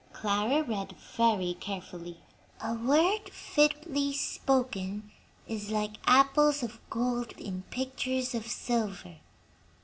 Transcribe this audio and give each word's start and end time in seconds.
Clara 0.13 0.63
read 0.63 0.95
very 1.15 1.53
carefully: 1.53 2.17
"'A 2.59 2.73
word 2.73 3.29
fitly 3.29 4.11
spoken 4.13 5.11
is 5.47 5.69
like 5.69 5.97
apples 6.07 6.63
of 6.63 6.79
gold 6.89 7.33
in 7.33 7.65
pictures 7.69 8.33
of 8.33 8.47
silver.' 8.47 9.17